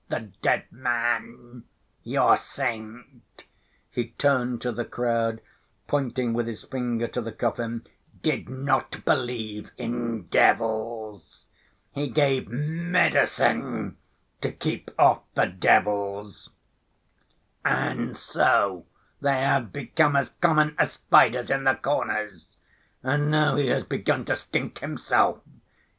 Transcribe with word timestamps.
The 0.09 0.31
dead 0.41 0.65
man, 0.71 1.65
your 2.01 2.35
saint," 2.35 3.45
he 3.87 4.07
turned 4.07 4.59
to 4.63 4.71
the 4.71 4.83
crowd, 4.83 5.41
pointing 5.85 6.33
with 6.33 6.47
his 6.47 6.63
finger 6.63 7.05
to 7.09 7.21
the 7.21 7.31
coffin, 7.31 7.85
"did 8.23 8.49
not 8.49 9.05
believe 9.05 9.69
in 9.77 10.23
devils. 10.23 11.45
He 11.91 12.07
gave 12.09 12.47
medicine 12.49 13.97
to 14.41 14.51
keep 14.51 14.89
off 14.97 15.21
the 15.35 15.45
devils. 15.45 16.49
And 17.63 18.17
so 18.17 18.87
they 19.21 19.39
have 19.41 19.71
become 19.71 20.15
as 20.15 20.29
common 20.41 20.73
as 20.79 20.93
spiders 20.93 21.51
in 21.51 21.63
the 21.63 21.75
corners. 21.75 22.57
And 23.03 23.29
now 23.29 23.55
he 23.55 23.67
has 23.67 23.83
begun 23.83 24.25
to 24.25 24.35
stink 24.35 24.79
himself. 24.79 25.41